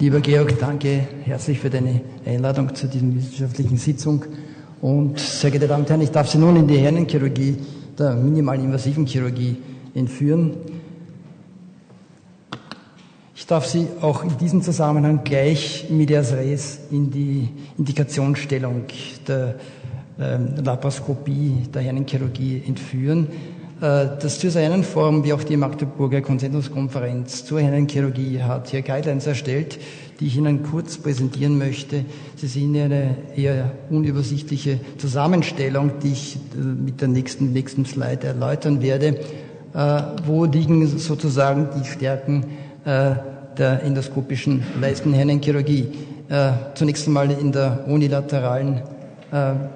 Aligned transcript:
Lieber 0.00 0.20
Georg, 0.20 0.58
danke 0.58 1.06
herzlich 1.24 1.58
für 1.58 1.68
deine 1.68 2.00
Einladung 2.24 2.74
zu 2.74 2.88
dieser 2.88 3.14
wissenschaftlichen 3.14 3.76
Sitzung. 3.76 4.24
Und 4.80 5.18
sehr 5.20 5.50
geehrte 5.50 5.68
Damen 5.68 5.82
und 5.82 5.90
Herren, 5.90 6.00
ich 6.00 6.10
darf 6.10 6.26
Sie 6.26 6.38
nun 6.38 6.56
in 6.56 6.66
die 6.66 6.78
Herrenchirurgie, 6.78 7.58
der 7.98 8.14
minimalen 8.14 8.64
invasiven 8.64 9.04
Chirurgie 9.04 9.58
entführen. 9.94 10.54
Ich 13.36 13.46
darf 13.46 13.66
Sie 13.66 13.88
auch 14.00 14.24
in 14.24 14.38
diesem 14.38 14.62
Zusammenhang 14.62 15.22
gleich 15.22 15.90
medias 15.90 16.32
res 16.32 16.78
in 16.90 17.10
die 17.10 17.50
Indikationsstellung 17.76 18.84
der 19.28 19.56
ähm, 20.18 20.64
Laparoskopie, 20.64 21.64
der 21.74 21.82
Herrenchirurgie 21.82 22.62
entführen. 22.66 23.26
Äh, 23.80 24.08
das 24.20 24.38
Designenforum 24.38 25.24
wie 25.24 25.32
auch 25.32 25.42
die 25.42 25.56
Magdeburger 25.56 26.20
Konsensuskonferenz 26.20 27.46
zur 27.46 27.60
Herrenchirurgie 27.60 28.42
hat 28.42 28.68
hier 28.68 28.82
Guidelines 28.82 29.26
erstellt, 29.26 29.78
die 30.18 30.26
ich 30.26 30.36
Ihnen 30.36 30.62
kurz 30.62 30.98
präsentieren 30.98 31.56
möchte. 31.56 32.04
Sie 32.36 32.46
sehen 32.46 32.76
eine 32.76 33.16
eher 33.34 33.72
unübersichtliche 33.88 34.80
Zusammenstellung, 34.98 35.92
die 36.02 36.12
ich 36.12 36.36
äh, 36.36 36.58
mit 36.58 37.00
der 37.00 37.08
nächsten, 37.08 37.52
nächsten 37.52 37.86
Slide 37.86 38.26
erläutern 38.26 38.82
werde. 38.82 39.16
Äh, 39.72 40.02
wo 40.26 40.44
liegen 40.44 40.86
sozusagen 40.86 41.68
die 41.78 41.86
Stärken 41.86 42.44
der 42.82 43.82
endoskopischen 43.82 44.62
Leistenhirnenchirurgie? 44.80 45.88
Zunächst 46.74 47.06
einmal 47.06 47.30
in 47.30 47.52
der 47.52 47.84
unilateralen 47.86 48.80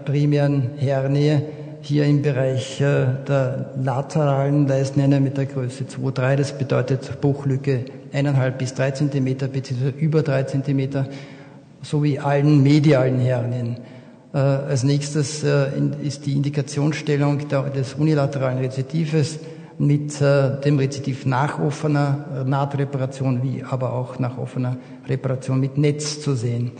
primären 0.06 0.70
Hernie 0.78 1.42
hier 1.84 2.06
im 2.06 2.22
Bereich 2.22 2.80
äh, 2.80 3.06
der 3.28 3.72
lateralen 3.76 4.66
Leistnähne 4.66 5.20
mit 5.20 5.36
der 5.36 5.44
Größe 5.44 5.84
2,3. 5.84 6.36
Das 6.36 6.52
bedeutet 6.56 7.20
Bruchlücke 7.20 7.84
1,5 8.12 8.50
bis 8.52 8.74
3 8.74 8.90
cm 8.92 9.24
bzw. 9.52 9.90
über 9.98 10.22
3 10.22 10.44
cm 10.44 11.06
sowie 11.82 12.18
allen 12.18 12.62
medialen 12.62 13.20
Hernien. 13.20 13.76
Äh, 14.32 14.38
als 14.38 14.82
nächstes 14.82 15.44
äh, 15.44 15.66
ist 16.02 16.24
die 16.24 16.32
Indikationsstellung 16.32 17.48
des 17.48 17.94
unilateralen 17.94 18.58
Rezidives 18.58 19.38
mit 19.76 20.20
dem 20.20 20.78
Rezidiv 20.78 21.26
nach 21.26 21.58
offener 21.58 22.44
Nahtreparation 22.46 23.42
wie 23.42 23.64
aber 23.64 23.92
auch 23.92 24.20
nach 24.20 24.38
offener 24.38 24.76
Reparation 25.08 25.58
mit 25.58 25.76
Netz 25.76 26.20
zu 26.20 26.36
sehen, 26.36 26.70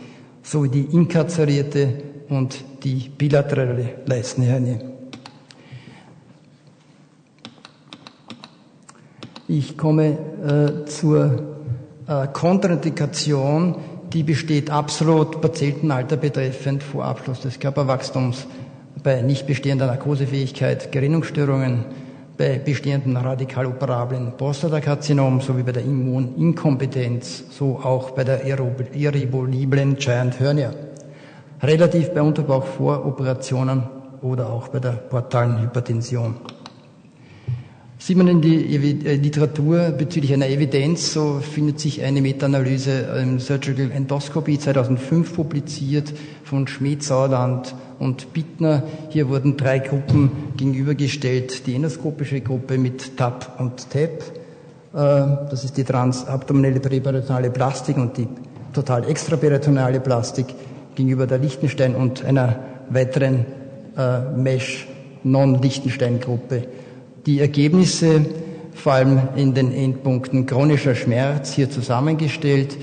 sowie 0.44 0.68
die 0.68 0.84
inkarzerierte 0.92 1.88
und 2.28 2.64
die 2.84 3.10
bilaterale 3.18 3.96
Leistenhernie. 4.06 4.93
Ich 9.46 9.76
komme 9.76 10.16
äh, 10.42 10.86
zur 10.86 11.42
äh, 12.06 12.26
Kontraindikation, 12.32 13.76
die 14.10 14.22
besteht 14.22 14.70
absolut 14.70 15.42
Patientenalter 15.42 16.16
betreffend 16.16 16.82
vor 16.82 17.04
Abschluss 17.04 17.40
des 17.40 17.58
Körperwachstums, 17.58 18.46
bei 19.02 19.20
nicht 19.20 19.46
bestehender 19.46 19.86
Narkosefähigkeit, 19.86 20.90
Gerinnungsstörungen, 20.90 21.84
bei 22.38 22.58
bestehenden 22.58 23.18
radikal 23.18 23.66
operablen 23.66 24.32
Prostatakarzinom 24.38 25.42
sowie 25.42 25.62
bei 25.62 25.72
der 25.72 25.84
Immuninkompetenz, 25.84 27.44
so 27.50 27.80
auch 27.82 28.12
bei 28.12 28.24
der 28.24 28.46
irrevoliblen 28.46 29.96
Giant 29.96 30.40
Hernia. 30.40 30.70
Relativ 31.62 32.14
bei 32.14 32.22
Unterbauchvoroperationen 32.22 33.82
oder 34.22 34.48
auch 34.48 34.68
bei 34.68 34.80
der 34.80 34.92
portalen 34.92 35.60
Hypertension. 35.60 36.36
Sieht 38.04 38.18
man 38.18 38.28
in 38.28 38.42
die 38.42 38.76
äh, 38.76 39.14
Literatur 39.14 39.92
bezüglich 39.92 40.34
einer 40.34 40.46
Evidenz, 40.46 41.14
so 41.14 41.40
findet 41.40 41.80
sich 41.80 42.02
eine 42.02 42.20
Meta-Analyse 42.20 42.90
im 43.22 43.40
Surgical 43.40 43.90
Endoscopy 43.90 44.58
2005 44.58 45.34
publiziert 45.34 46.12
von 46.44 46.68
Schmidt, 46.68 47.02
Sauerland 47.02 47.74
und 47.98 48.34
Bittner. 48.34 48.82
Hier 49.08 49.30
wurden 49.30 49.56
drei 49.56 49.78
Gruppen 49.78 50.30
gegenübergestellt. 50.54 51.66
Die 51.66 51.74
endoskopische 51.74 52.42
Gruppe 52.42 52.76
mit 52.76 53.16
TAP 53.16 53.58
und 53.58 53.88
TAP. 53.88 54.22
Äh, 54.92 55.48
das 55.48 55.64
ist 55.64 55.78
die 55.78 55.84
transabdominelle 55.84 56.80
präperitonale 56.80 57.48
Plastik 57.48 57.96
und 57.96 58.18
die 58.18 58.28
total 58.74 59.08
extraperitonale 59.08 60.00
Plastik 60.00 60.48
gegenüber 60.94 61.26
der 61.26 61.38
Lichtenstein 61.38 61.94
und 61.94 62.22
einer 62.22 62.58
weiteren 62.90 63.46
äh, 63.96 64.30
Mesh 64.36 64.88
Non-Lichtenstein-Gruppe. 65.22 66.83
Die 67.26 67.40
Ergebnisse, 67.40 68.26
vor 68.74 68.92
allem 68.92 69.18
in 69.34 69.54
den 69.54 69.72
Endpunkten 69.72 70.44
chronischer 70.44 70.94
Schmerz, 70.94 71.54
hier 71.54 71.70
zusammengestellt, 71.70 72.76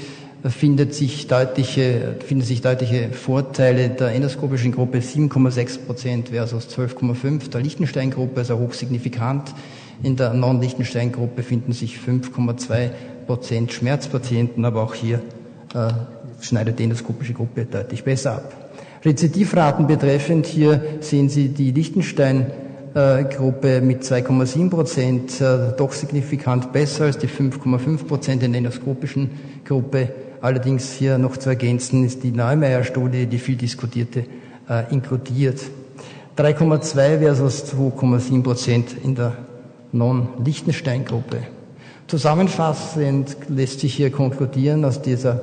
findet 0.50 0.96
sich 0.96 1.28
deutliche, 1.28 2.16
finden 2.26 2.44
sich 2.44 2.62
deutliche 2.62 3.10
Vorteile 3.12 3.90
der 3.90 4.08
endoskopischen 4.16 4.72
Gruppe 4.72 4.98
7,6 4.98 5.86
Prozent 5.86 6.30
versus 6.30 6.68
12,5 6.70 7.52
der 7.52 7.62
Lichtenstein-Gruppe, 7.62 8.40
also 8.40 8.58
hochsignifikant. 8.58 9.54
In 10.02 10.16
der 10.16 10.34
Non-Lichtenstein-Gruppe 10.34 11.44
finden 11.44 11.74
sich 11.74 11.98
5,2 11.98 12.90
Prozent 13.28 13.72
Schmerzpatienten, 13.72 14.66
aber 14.66 14.82
auch 14.82 14.96
hier 14.96 15.22
äh, 15.76 15.92
schneidet 16.44 16.80
die 16.80 16.86
endoskopische 16.86 17.34
Gruppe 17.34 17.66
deutlich 17.66 18.04
besser 18.04 18.38
ab. 18.38 18.72
Rezidivraten 19.06 19.86
betreffend, 19.86 20.48
hier 20.48 20.82
sehen 21.02 21.30
Sie 21.30 21.50
die 21.50 21.72
Lichtenstein 21.72 22.48
äh, 22.48 22.71
Gruppe 22.94 23.82
mit 23.82 24.04
2,7 24.04 24.70
Prozent 24.70 25.40
äh, 25.40 25.74
doch 25.78 25.94
signifikant 25.94 26.74
besser 26.74 27.06
als 27.06 27.18
die 27.18 27.28
5,5 27.28 28.06
Prozent 28.06 28.44
in 28.44 28.52
der 28.52 28.60
endoskopischen 28.60 29.30
Gruppe. 29.66 30.10
Allerdings 30.42 30.92
hier 30.92 31.18
noch 31.18 31.38
zu 31.38 31.50
ergänzen 31.50 32.04
ist 32.04 32.24
die 32.24 32.32
Neumeier-Studie, 32.32 33.28
die 33.28 33.40
viel 33.40 33.56
diskutierte, 33.56 34.26
äh, 34.70 34.92
inkludiert. 34.92 35.62
3,2 36.38 37.20
versus 37.20 37.74
2,7 37.74 38.44
Prozent 38.44 38.96
in 39.04 39.16
der 39.16 39.38
Non-Lichtenstein-Gruppe. 39.92 41.38
Zusammenfassend 42.08 43.38
lässt 43.48 43.80
sich 43.80 43.94
hier 43.94 44.12
konkludieren 44.12 44.84
aus 44.84 45.02
dieser 45.02 45.42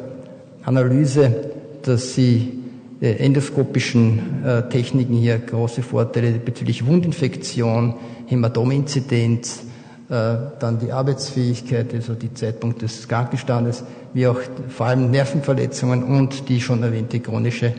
Analyse, 0.64 1.34
dass 1.82 2.14
sie 2.14 2.58
endoskopischen 3.00 4.44
äh, 4.44 4.68
Techniken 4.68 5.14
hier 5.14 5.38
große 5.38 5.82
Vorteile 5.82 6.32
bezüglich 6.32 6.84
Wundinfektion, 6.84 7.94
Hämatominzidenz, 8.26 9.60
äh, 10.08 10.36
dann 10.58 10.78
die 10.80 10.90
Arbeitsfähigkeit, 10.90 11.94
also 11.94 12.14
die 12.14 12.32
Zeitpunkt 12.34 12.82
des 12.82 13.06
Krankenstandes, 13.06 13.84
wie 14.14 14.26
auch 14.26 14.40
vor 14.68 14.86
allem 14.86 15.10
Nervenverletzungen 15.10 16.02
und 16.02 16.48
die 16.48 16.60
schon 16.60 16.82
erwähnte 16.82 17.20
chronische 17.20 17.74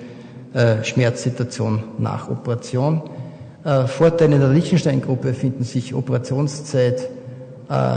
äh, 0.54 0.84
Schmerzsituation 0.84 1.84
nach 1.98 2.30
Operation. 2.30 3.02
Äh, 3.64 3.88
Vorteile 3.88 4.36
in 4.36 4.42
der 4.42 4.50
Liechtenstein-Gruppe 4.50 5.34
finden 5.34 5.64
sich 5.64 5.94
Operationszeit, 5.94 7.10
äh, 7.70 7.96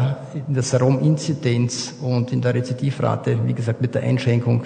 in 0.48 0.54
der 0.54 0.62
Serum-Inzidenz 0.62 1.94
und 2.02 2.32
in 2.32 2.40
der 2.42 2.54
Rezidivrate, 2.54 3.38
wie 3.46 3.54
gesagt, 3.54 3.80
mit 3.80 3.94
der 3.94 4.02
Einschränkung 4.02 4.64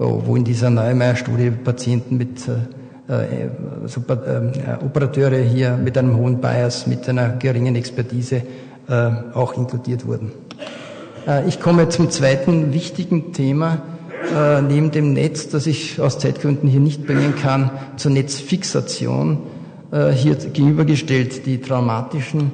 wo 0.00 0.34
in 0.34 0.44
dieser 0.44 0.70
Neumeier-Studie 0.70 1.50
Patienten 1.50 2.16
mit 2.16 2.48
äh, 2.48 3.12
äh 3.12 3.44
äh, 3.44 4.84
Operateure 4.84 5.38
hier 5.38 5.76
mit 5.76 5.98
einem 5.98 6.16
hohen 6.16 6.40
Bias, 6.40 6.86
mit 6.86 7.08
einer 7.08 7.30
geringen 7.30 7.76
Expertise 7.76 8.42
äh, 8.88 9.10
auch 9.34 9.56
inkludiert 9.56 10.06
wurden. 10.06 10.32
Äh, 11.28 11.46
ich 11.46 11.60
komme 11.60 11.90
zum 11.90 12.10
zweiten 12.10 12.72
wichtigen 12.72 13.34
Thema, 13.34 13.82
äh, 14.34 14.62
neben 14.62 14.90
dem 14.90 15.12
Netz, 15.12 15.48
das 15.48 15.66
ich 15.66 16.00
aus 16.00 16.18
Zeitgründen 16.18 16.68
hier 16.68 16.80
nicht 16.80 17.06
bringen 17.06 17.34
kann, 17.36 17.70
zur 17.96 18.10
Netzfixation. 18.12 19.38
Hier 20.14 20.36
gegenübergestellt 20.36 21.46
die 21.46 21.60
traumatischen 21.60 22.52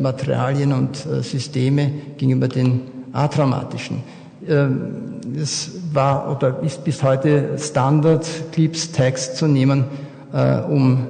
Materialien 0.00 0.72
und 0.72 0.96
Systeme 0.96 1.88
gegenüber 2.18 2.48
den 2.48 2.80
atraumatischen. 3.12 4.02
Ähm, 4.48 5.20
es 5.40 5.70
war 5.92 6.30
oder 6.30 6.60
ist 6.62 6.84
bis 6.84 7.02
heute 7.02 7.56
Standard, 7.58 8.26
Clips, 8.52 8.92
Tags 8.92 9.34
zu 9.34 9.46
nehmen, 9.46 9.84
äh, 10.32 10.60
um 10.60 11.06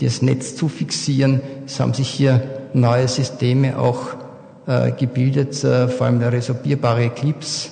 das 0.00 0.22
Netz 0.22 0.54
zu 0.54 0.68
fixieren. 0.68 1.40
Es 1.66 1.80
haben 1.80 1.94
sich 1.94 2.08
hier 2.08 2.42
neue 2.74 3.08
Systeme 3.08 3.78
auch 3.78 4.08
äh, 4.66 4.92
gebildet, 4.92 5.62
äh, 5.64 5.88
vor 5.88 6.06
allem 6.06 6.20
resorbierbare 6.20 7.10
Clips, 7.10 7.70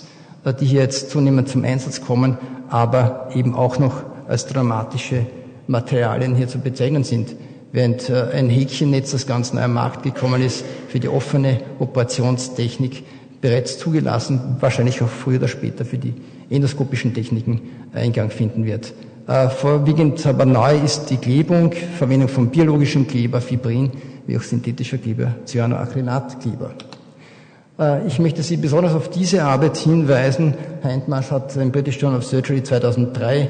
die 0.61 0.67
hier 0.67 0.83
jetzt 0.83 1.11
zunehmend 1.11 1.49
zum 1.49 1.65
Einsatz 1.65 2.03
kommen, 2.03 2.37
aber 2.69 3.31
eben 3.35 3.55
auch 3.55 3.79
noch 3.79 4.03
als 4.29 4.47
dramatische 4.47 5.27
Materialien 5.67 6.35
hier 6.35 6.49
zu 6.49 6.59
bezeichnen 6.59 7.05
sind. 7.05 7.35
Während 7.73 8.09
äh, 8.11 8.29
ein 8.33 8.49
Häkchennetz 8.51 9.13
das 9.13 9.27
ganz 9.27 9.53
neu 9.53 9.63
am 9.63 9.75
Markt 9.75 10.03
gekommen 10.03 10.43
ist 10.43 10.65
für 10.89 11.01
die 11.01 11.09
offene 11.09 11.61
Operationstechnik, 11.79 13.05
bereits 13.45 13.77
zugelassen, 13.77 14.57
wahrscheinlich 14.61 15.03
auch 15.03 15.09
früher 15.09 15.37
oder 15.37 15.49
später 15.49 15.85
für 15.85 15.99
die 15.99 16.15
endoskopischen 16.49 17.13
Techniken 17.13 17.61
Eingang 17.93 18.31
finden 18.31 18.65
wird. 18.65 18.95
Äh, 19.27 19.51
vorwiegend 19.51 20.27
aber 20.27 20.47
neu 20.47 20.79
ist 20.79 21.11
die 21.11 21.19
Klebung, 21.19 21.71
Verwendung 21.99 22.29
von 22.29 22.49
biologischem 22.49 23.07
Kleber, 23.07 23.43
Fibrin, 23.43 23.91
wie 24.27 24.39
auch 24.39 24.43
synthetischer 24.43 24.97
Kleber, 24.97 25.35
Cyanoacrylatkleber. 25.45 26.71
Äh, 27.79 28.07
ich 28.07 28.19
möchte 28.19 28.43
Sie 28.43 28.57
besonders 28.57 28.95
auf 28.95 29.11
diese 29.11 29.45
Arbeit 29.45 29.77
hinweisen. 29.77 30.55
Herr 30.81 30.93
Entmarsch 30.93 31.31
hat 31.31 31.55
im 31.57 31.71
British 31.71 32.01
Journal 32.01 32.21
of 32.21 32.25
Surgery 32.25 32.63
2003 32.63 33.49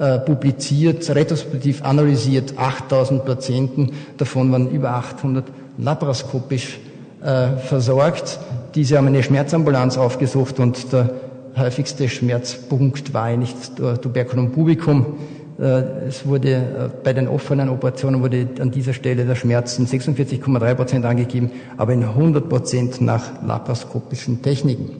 äh, 0.00 0.18
publiziert, 0.18 1.08
retrospektiv 1.14 1.84
analysiert, 1.84 2.54
8000 2.56 3.24
Patienten, 3.24 3.92
davon 4.16 4.50
waren 4.50 4.72
über 4.72 4.90
800 4.90 5.44
laparoskopisch 5.78 6.80
äh, 7.22 7.58
versorgt. 7.58 8.40
Diese 8.76 8.98
haben 8.98 9.06
eine 9.06 9.22
Schmerzambulanz 9.22 9.96
aufgesucht 9.96 10.60
und 10.60 10.92
der 10.92 11.10
häufigste 11.56 12.10
Schmerzpunkt 12.10 13.14
war 13.14 13.24
eigentlich 13.24 13.54
Tuberculum 14.02 14.52
pubicum. 14.52 15.16
Äh, 15.58 16.08
es 16.08 16.26
wurde 16.26 16.52
äh, 16.52 16.60
bei 17.02 17.14
den 17.14 17.26
offenen 17.26 17.70
Operationen 17.70 18.20
wurde 18.20 18.46
an 18.60 18.70
dieser 18.70 18.92
Stelle 18.92 19.24
der 19.24 19.34
Schmerz 19.34 19.78
in 19.78 19.86
46,3 19.86 20.74
Prozent 20.74 21.06
angegeben, 21.06 21.52
aber 21.78 21.94
in 21.94 22.04
100 22.04 22.50
Prozent 22.50 23.00
nach 23.00 23.42
laparoskopischen 23.42 24.42
Techniken. 24.42 24.90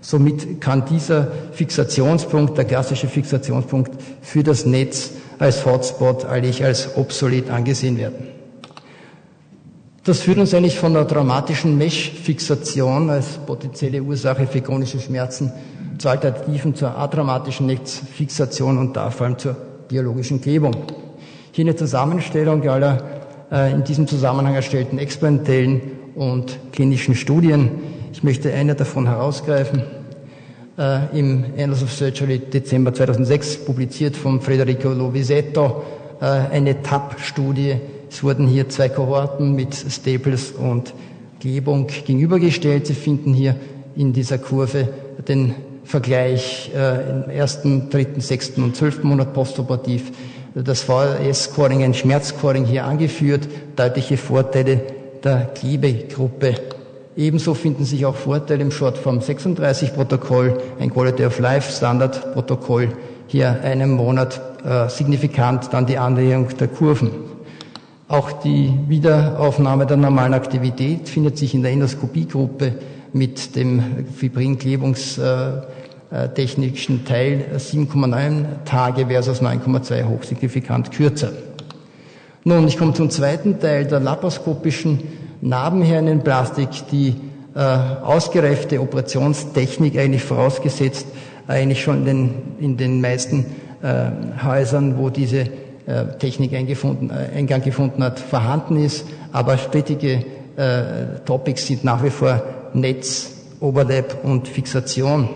Somit 0.00 0.60
kann 0.60 0.84
dieser 0.84 1.26
Fixationspunkt, 1.50 2.56
der 2.56 2.66
klassische 2.66 3.08
Fixationspunkt 3.08 4.00
für 4.22 4.44
das 4.44 4.64
Netz 4.64 5.10
als 5.40 5.66
Hotspot 5.66 6.24
eigentlich 6.24 6.62
als 6.62 6.96
obsolet 6.96 7.50
angesehen 7.50 7.98
werden. 7.98 8.37
Das 10.08 10.22
führt 10.22 10.38
uns 10.38 10.54
eigentlich 10.54 10.78
von 10.78 10.94
der 10.94 11.06
traumatischen 11.06 11.76
Mesh-Fixation 11.76 13.10
als 13.10 13.36
potenzielle 13.44 14.02
Ursache 14.02 14.46
für 14.46 14.62
chronische 14.62 14.98
Schmerzen 14.98 15.52
zu 15.98 16.08
Alternativen 16.08 16.74
zur 16.74 16.96
atraumatischen 16.96 17.66
Netzfixation 17.66 18.78
und 18.78 18.96
da 18.96 19.10
vor 19.10 19.26
allem 19.26 19.36
zur 19.36 19.54
biologischen 19.86 20.40
Klebung. 20.40 20.74
Hier 21.52 21.66
eine 21.66 21.76
Zusammenstellung 21.76 22.66
aller 22.66 23.02
äh, 23.52 23.70
in 23.70 23.84
diesem 23.84 24.06
Zusammenhang 24.06 24.54
erstellten 24.54 24.96
experimentellen 24.96 25.82
und 26.14 26.58
klinischen 26.72 27.14
Studien. 27.14 27.70
Ich 28.10 28.22
möchte 28.22 28.50
eine 28.50 28.74
davon 28.74 29.06
herausgreifen. 29.06 29.82
Äh, 30.78 31.18
Im 31.18 31.44
Annals 31.58 31.82
of 31.82 31.92
Surgery 31.92 32.38
Dezember 32.38 32.94
2006 32.94 33.66
publiziert 33.66 34.16
von 34.16 34.40
Federico 34.40 34.88
Lovisetto 34.88 35.82
äh, 36.18 36.24
eine 36.24 36.80
TAP-Studie. 36.80 37.76
Es 38.10 38.22
wurden 38.22 38.46
hier 38.46 38.68
zwei 38.68 38.88
Kohorten 38.88 39.54
mit 39.54 39.74
Staples 39.74 40.52
und 40.52 40.94
Klebung 41.40 41.86
gegenübergestellt. 41.86 42.86
Sie 42.86 42.94
finden 42.94 43.34
hier 43.34 43.56
in 43.96 44.12
dieser 44.12 44.38
Kurve 44.38 44.88
den 45.26 45.54
Vergleich 45.84 46.70
äh, 46.74 47.10
im 47.10 47.30
ersten, 47.30 47.90
dritten, 47.90 48.20
sechsten 48.20 48.62
und 48.62 48.76
zwölften 48.76 49.08
Monat 49.08 49.32
postoperativ. 49.32 50.12
Das 50.54 50.82
VLS-Scoring, 50.82 51.82
ein 51.82 51.94
Schmerzscoring 51.94 52.64
hier 52.64 52.84
angeführt, 52.84 53.48
deutliche 53.76 54.16
Vorteile 54.16 54.82
der 55.22 55.46
Klebegruppe. 55.54 56.56
Ebenso 57.16 57.54
finden 57.54 57.84
sich 57.84 58.06
auch 58.06 58.14
Vorteile 58.14 58.62
im 58.62 58.70
Shortform 58.70 59.20
36 59.20 59.94
Protokoll, 59.94 60.58
ein 60.78 60.92
Quality 60.92 61.24
of 61.24 61.38
Life 61.38 61.72
Standard 61.72 62.32
Protokoll, 62.32 62.90
hier 63.26 63.60
einen 63.62 63.90
Monat 63.90 64.40
äh, 64.64 64.88
signifikant 64.88 65.72
dann 65.72 65.86
die 65.86 65.98
Annäherung 65.98 66.48
der 66.58 66.68
Kurven. 66.68 67.10
Auch 68.08 68.32
die 68.32 68.72
Wiederaufnahme 68.88 69.84
der 69.84 69.98
normalen 69.98 70.32
Aktivität 70.32 71.10
findet 71.10 71.36
sich 71.36 71.54
in 71.54 71.62
der 71.62 71.72
Endoskopiegruppe 71.72 72.72
mit 73.12 73.54
dem 73.54 74.06
Fibrinklebungstechnischen 74.16 77.04
Teil 77.04 77.44
7,9 77.56 78.64
Tage 78.64 79.08
versus 79.08 79.42
9,2 79.42 80.04
hochsignifikant 80.04 80.90
kürzer. 80.90 81.32
Nun, 82.44 82.66
ich 82.66 82.78
komme 82.78 82.94
zum 82.94 83.10
zweiten 83.10 83.60
Teil 83.60 83.84
der 83.84 84.00
laparoskopischen 84.00 85.00
Narbenhernenplastik, 85.42 86.70
die 86.90 87.14
äh, 87.54 87.60
ausgereifte 87.60 88.80
Operationstechnik 88.80 89.98
eigentlich 89.98 90.24
vorausgesetzt, 90.24 91.08
eigentlich 91.46 91.82
schon 91.82 91.98
in 91.98 92.06
den, 92.06 92.30
in 92.58 92.78
den 92.78 93.02
meisten 93.02 93.44
äh, 93.82 94.06
Häusern, 94.42 94.96
wo 94.96 95.10
diese 95.10 95.67
Technik 96.18 96.54
eingefunden, 96.54 97.10
äh, 97.10 97.36
Eingang 97.36 97.62
gefunden 97.62 98.02
hat, 98.02 98.18
vorhanden 98.20 98.76
ist. 98.76 99.06
Aber 99.32 99.56
strittige 99.58 100.24
äh, 100.56 101.20
Topics 101.24 101.66
sind 101.66 101.84
nach 101.84 102.02
wie 102.02 102.10
vor 102.10 102.42
Netz, 102.74 103.32
Overlap 103.60 104.24
und 104.24 104.48
Fixation. 104.48 105.28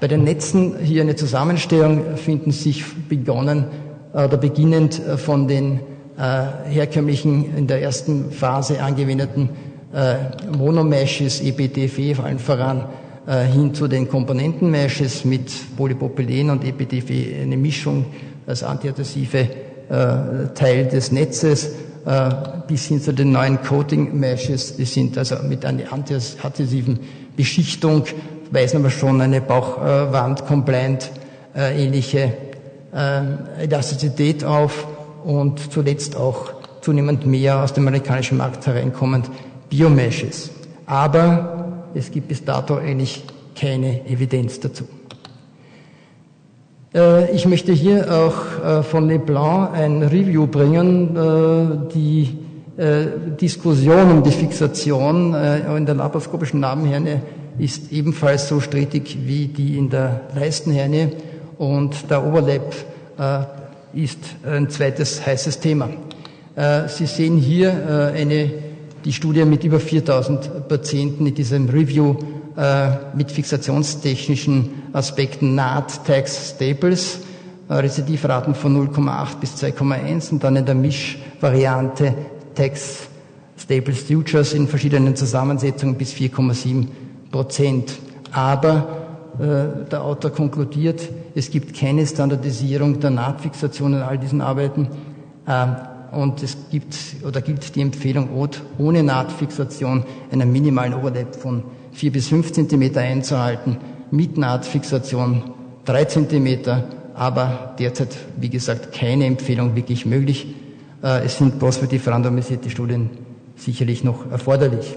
Bei 0.00 0.08
den 0.08 0.24
Netzen 0.24 0.78
hier 0.82 1.02
eine 1.02 1.16
Zusammenstellung 1.16 2.16
finden 2.16 2.50
sich 2.50 2.84
begonnen 3.08 3.66
oder 4.12 4.36
beginnend 4.36 5.00
von 5.16 5.48
den 5.48 5.80
äh, 6.16 6.70
herkömmlichen 6.70 7.56
in 7.56 7.66
der 7.66 7.82
ersten 7.82 8.30
Phase 8.30 8.82
angewendeten 8.82 9.50
äh, 9.94 10.16
Monomeshes, 10.56 11.40
EPDF, 11.40 12.16
vor 12.16 12.24
allem 12.24 12.38
voran 12.38 12.84
äh, 13.26 13.44
hin 13.44 13.74
zu 13.74 13.88
den 13.88 14.08
Komponentenmeshes 14.08 15.24
mit 15.24 15.50
Polypropylen 15.76 16.50
und 16.50 16.64
EPDF, 16.64 17.10
eine 17.42 17.56
Mischung 17.56 18.06
als 18.46 18.62
antiadhesive 18.62 19.38
äh, 19.38 20.54
Teil 20.54 20.86
des 20.86 21.12
Netzes 21.12 21.70
äh, 22.06 22.30
bis 22.66 22.86
hin 22.86 23.00
zu 23.00 23.12
den 23.12 23.32
neuen 23.32 23.62
Coating-Meshes, 23.62 24.76
die 24.76 24.84
sind 24.84 25.16
also 25.16 25.36
mit 25.48 25.64
einer 25.64 25.92
antiadhesiven 25.92 27.00
Beschichtung, 27.36 28.04
weisen 28.50 28.78
aber 28.78 28.90
schon 28.90 29.20
eine 29.20 29.40
Bauchwand-compliant 29.40 31.10
äh, 31.56 31.82
ähnliche 31.82 32.32
äh, 32.94 33.62
Elastizität 33.62 34.44
auf 34.44 34.86
und 35.24 35.72
zuletzt 35.72 36.16
auch 36.16 36.52
zunehmend 36.80 37.26
mehr 37.26 37.62
aus 37.62 37.72
dem 37.72 37.88
amerikanischen 37.88 38.38
Markt 38.38 38.66
hereinkommend 38.66 39.30
Biomeshes. 39.70 40.50
Aber 40.86 41.63
es 41.94 42.10
gibt 42.10 42.28
bis 42.28 42.44
dato 42.44 42.76
eigentlich 42.76 43.24
keine 43.54 44.06
Evidenz 44.06 44.60
dazu. 44.60 44.84
Äh, 46.94 47.32
ich 47.32 47.46
möchte 47.46 47.72
hier 47.72 48.06
auch 48.10 48.64
äh, 48.64 48.82
von 48.82 49.08
Leblanc 49.08 49.74
ein 49.74 50.02
Review 50.02 50.46
bringen, 50.46 51.16
äh, 51.16 51.92
die 51.92 52.38
Diskussion 52.76 54.10
um 54.10 54.22
die 54.24 54.32
Fixation 54.32 55.32
in 55.76 55.86
der 55.86 55.94
laparoskopischen 55.94 56.58
Narbenherne 56.58 57.22
ist 57.56 57.92
ebenfalls 57.92 58.48
so 58.48 58.58
strittig 58.58 59.16
wie 59.24 59.46
die 59.46 59.78
in 59.78 59.90
der 59.90 60.22
Leistenherne 60.34 61.12
und 61.56 62.10
der 62.10 62.26
Overlap 62.26 62.74
ist 63.92 64.18
ein 64.44 64.68
zweites 64.70 65.24
heißes 65.24 65.60
Thema. 65.60 65.88
Sie 66.88 67.06
sehen 67.06 67.36
hier 67.36 68.12
eine, 68.12 68.50
die 69.04 69.12
Studie 69.12 69.44
mit 69.44 69.64
über 69.64 69.80
4000 69.80 70.68
Patienten 70.68 71.26
in 71.26 71.34
diesem 71.34 71.68
Review 71.68 72.16
mit 73.14 73.32
fixationstechnischen 73.32 74.84
Aspekten 74.92 75.56
Naht, 75.56 76.04
Tags, 76.06 76.54
Staples, 76.54 77.18
äh, 77.68 77.74
Rezidivraten 77.74 78.54
von 78.54 78.88
0,8 78.88 79.40
bis 79.40 79.56
2,1 79.56 80.32
und 80.32 80.44
dann 80.44 80.56
in 80.56 80.66
der 80.66 80.74
Mischvariante 80.74 82.14
Tags, 82.54 83.08
Staples, 83.56 84.02
Futures 84.02 84.52
in 84.52 84.68
verschiedenen 84.68 85.16
Zusammensetzungen 85.16 85.96
bis 85.96 86.12
4,7 86.12 86.86
Prozent. 87.30 87.94
Aber 88.32 88.86
äh, 89.38 89.88
der 89.90 90.02
Autor 90.02 90.30
konkludiert, 90.30 91.08
es 91.34 91.50
gibt 91.50 91.74
keine 91.74 92.06
Standardisierung 92.06 93.00
der 93.00 93.10
Nahtfixation 93.10 93.94
in 93.94 94.00
all 94.00 94.18
diesen 94.18 94.40
Arbeiten. 94.40 94.88
Äh, 95.46 95.66
und 96.14 96.42
es 96.42 96.56
gibt 96.70 96.96
oder 97.26 97.40
gibt 97.40 97.74
die 97.74 97.80
Empfehlung, 97.80 98.28
ohne 98.78 99.02
Nahtfixation 99.02 100.04
einen 100.30 100.50
minimalen 100.50 100.94
Overlap 100.94 101.36
von 101.36 101.64
4 101.92 102.12
bis 102.12 102.28
5 102.28 102.52
Zentimeter 102.52 103.00
einzuhalten 103.00 103.76
mit 104.10 104.38
Nahtfixation 104.38 105.42
drei 105.84 106.04
Zentimeter, 106.04 106.84
aber 107.14 107.74
derzeit, 107.78 108.16
wie 108.36 108.48
gesagt, 108.48 108.92
keine 108.92 109.26
Empfehlung 109.26 109.76
wirklich 109.76 110.06
möglich. 110.06 110.46
Äh, 111.02 111.24
es 111.24 111.38
sind 111.38 111.58
prospektiv 111.58 112.06
randomisierte 112.08 112.70
Studien 112.70 113.10
sicherlich 113.56 114.02
noch 114.02 114.30
erforderlich. 114.30 114.96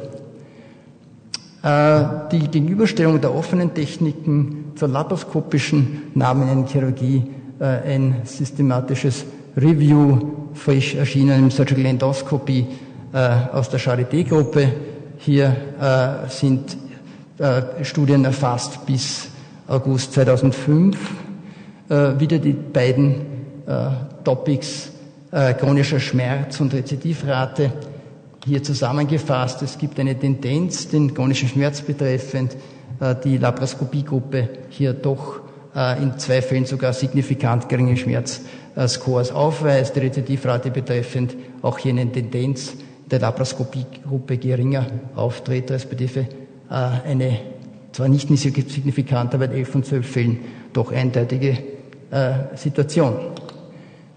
Äh, 1.63 2.03
die 2.31 2.47
Gegenüberstellung 2.47 3.19
der 3.21 3.33
offenen 3.33 3.73
Techniken 3.73 4.71
zur 4.75 4.87
laparoskopischen 4.87 6.03
Namenchirurgie, 6.15 7.23
äh, 7.59 7.65
ein 7.65 8.21
systematisches 8.23 9.25
Review, 9.57 10.19
frisch 10.53 10.95
erschienen 10.95 11.39
im 11.39 11.51
Surgical 11.51 11.85
Endoscopy 11.85 12.67
aus 13.51 13.69
der 13.69 13.79
Charité-Gruppe. 13.79 14.71
Hier 15.17 15.55
sind 16.29 16.77
äh, 17.39 17.83
Studien 17.83 18.25
erfasst 18.25 18.83
bis 18.87 19.29
August 19.67 20.13
2005. 20.13 20.97
Äh, 21.87 22.19
wieder 22.19 22.39
die 22.39 22.53
beiden 22.53 23.15
äh, 23.67 23.89
Topics 24.23 24.91
chronischer 25.29 25.99
Schmerz 25.99 26.61
und 26.61 26.73
Rezidivrate 26.73 27.73
hier 28.45 28.63
zusammengefasst. 28.63 29.61
Es 29.61 29.77
gibt 29.77 29.99
eine 29.99 30.17
Tendenz, 30.17 30.87
den 30.87 31.13
chronischen 31.13 31.49
Schmerz 31.49 31.81
betreffend, 31.81 32.55
die 33.25 33.37
Laparoskopiegruppe 33.37 34.49
hier 34.69 34.93
doch 34.93 35.41
in 36.01 36.17
zwei 36.17 36.41
Fällen 36.41 36.65
sogar 36.65 36.91
signifikant 36.91 37.69
geringe 37.69 37.95
Schmerzscores 37.97 39.31
aufweist. 39.31 39.95
Die 39.95 39.99
Rezidivrate 39.99 40.71
betreffend 40.71 41.35
auch 41.61 41.77
hier 41.77 41.91
eine 41.91 42.11
Tendenz 42.11 42.73
der 43.05 43.19
Laparoskopiegruppe 43.19 44.37
geringer 44.37 44.87
auftritt, 45.15 45.69
respektive 45.69 46.25
eine 46.67 47.39
zwar 47.91 48.07
nicht 48.09 48.27
signifikant, 48.27 49.33
aber 49.35 49.45
in 49.45 49.51
11 49.51 49.69
von 49.69 49.83
12 49.83 50.07
Fällen 50.09 50.39
doch 50.73 50.91
eindeutige 50.91 51.57
Situation. 52.55 53.13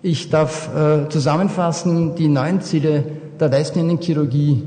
Ich 0.02 0.30
darf 0.30 0.70
zusammenfassen, 1.10 2.14
die 2.14 2.28
neuen 2.28 2.62
Ziele 2.62 3.04
der 3.38 3.50
Leistenchirurgie 3.50 4.62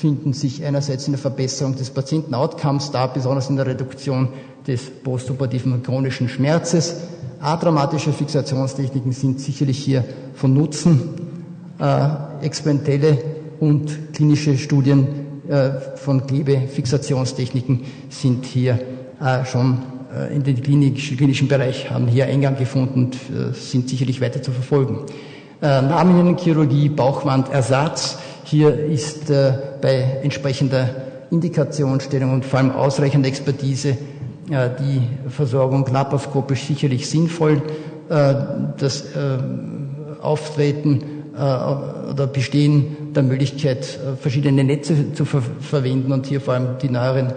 finden 0.00 0.32
sich 0.32 0.64
einerseits 0.64 1.06
in 1.06 1.12
der 1.12 1.20
Verbesserung 1.20 1.74
des 1.76 1.90
Patienten-Outcomes 1.90 2.90
da, 2.90 3.06
besonders 3.06 3.48
in 3.48 3.56
der 3.56 3.66
Reduktion 3.66 4.28
des 4.66 4.82
postoperativen 5.02 5.82
chronischen 5.82 6.28
Schmerzes. 6.28 6.96
Atraumatische 7.40 8.12
Fixationstechniken 8.12 9.12
sind 9.12 9.40
sicherlich 9.40 9.78
hier 9.78 10.04
von 10.34 10.52
Nutzen. 10.54 11.14
Äh, 11.78 12.44
experimentelle 12.44 13.18
und 13.60 14.12
klinische 14.12 14.56
Studien 14.56 15.06
äh, 15.48 15.70
von 15.96 16.26
Klebefixationstechniken 16.26 17.84
sind 18.08 18.44
hier 18.44 18.78
äh, 19.20 19.44
schon 19.44 19.78
äh, 20.14 20.34
in 20.34 20.42
den 20.42 20.62
klinischen 20.62 21.48
Bereich, 21.48 21.90
haben 21.90 22.06
hier 22.06 22.26
Eingang 22.26 22.56
gefunden 22.56 23.04
und 23.04 23.14
äh, 23.14 23.52
sind 23.52 23.88
sicherlich 23.88 24.20
weiter 24.20 24.42
zu 24.42 24.52
verfolgen. 24.52 25.00
Äh, 25.62 25.82
Namenchirurgie, 25.82 26.88
Bauchwandersatz, 26.88 28.18
hier 28.46 28.78
ist 28.78 29.28
äh, 29.28 29.52
bei 29.82 30.20
entsprechender 30.22 30.88
Indikationsstellung 31.30 32.32
und 32.32 32.44
vor 32.44 32.60
allem 32.60 32.70
ausreichender 32.70 33.28
Expertise 33.28 33.90
äh, 34.50 34.70
die 34.78 35.02
Versorgung 35.28 35.84
laparoskopisch 35.92 36.62
sicherlich 36.62 37.10
sinnvoll. 37.10 37.60
Äh, 38.08 38.34
das 38.78 39.02
äh, 39.02 39.38
Auftreten 40.22 41.02
äh, 41.34 41.40
oder 41.40 42.28
Bestehen 42.28 43.12
der 43.14 43.24
Möglichkeit, 43.24 43.80
äh, 43.80 44.16
verschiedene 44.16 44.62
Netze 44.62 45.12
zu 45.12 45.24
ver 45.24 45.42
verwenden 45.60 46.12
und 46.12 46.26
hier 46.26 46.40
vor 46.40 46.54
allem 46.54 46.78
die 46.80 46.88
neueren 46.88 47.32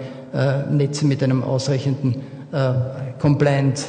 Netze 0.69 1.07
mit 1.07 1.23
einem 1.23 1.43
ausreichenden 1.43 2.17
Compliant, 3.19 3.83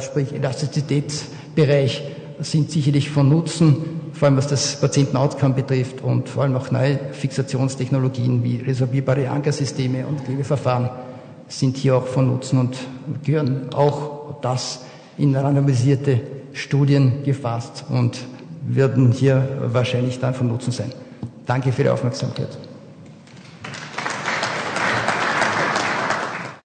sprich 0.00 0.32
Elastizitätsbereich 0.32 2.02
sind 2.40 2.72
sicherlich 2.72 3.10
von 3.10 3.28
Nutzen 3.28 3.97
vor 4.18 4.26
allem 4.26 4.36
was 4.36 4.48
das 4.48 4.80
Patienten-Outcome 4.80 5.54
betrifft 5.54 6.02
und 6.02 6.28
vor 6.28 6.42
allem 6.42 6.56
auch 6.56 6.70
neue 6.70 6.98
Fixationstechnologien 7.12 8.42
wie 8.42 8.56
resorbierbare 8.56 9.30
Ankersysteme 9.30 10.06
und 10.06 10.24
Klebeverfahren 10.24 10.90
sind 11.46 11.76
hier 11.76 11.96
auch 11.96 12.06
von 12.06 12.26
Nutzen 12.26 12.58
und 12.58 12.76
gehören 13.24 13.72
auch 13.72 14.40
das 14.42 14.84
in 15.16 15.34
randomisierte 15.34 16.20
Studien 16.52 17.22
gefasst 17.24 17.84
und 17.88 18.18
werden 18.66 19.12
hier 19.12 19.48
wahrscheinlich 19.72 20.18
dann 20.18 20.34
von 20.34 20.48
Nutzen 20.48 20.72
sein. 20.72 20.92
Danke 21.46 21.72
für 21.72 21.84
die 21.84 21.88
Aufmerksamkeit. 21.88 22.67